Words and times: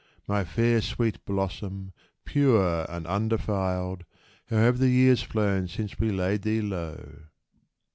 My 0.27 0.43
fair, 0.43 0.81
sweet 0.81 1.23
blossom, 1.25 1.91
pure 2.25 2.87
and 2.89 3.05
undefiled, 3.05 4.03
How 4.49 4.57
have 4.57 4.79
the 4.79 4.89
years 4.89 5.21
flown 5.21 5.67
since 5.67 5.99
we 5.99 6.09
laid 6.09 6.41
thee 6.41 6.59
low 6.63 7.25